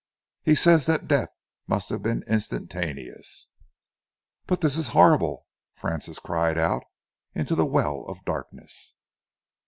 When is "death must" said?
1.07-1.89